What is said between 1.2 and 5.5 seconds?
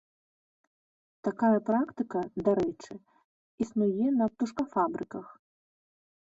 Такая практыка, дарэчы, існуе на птушкафабрыках.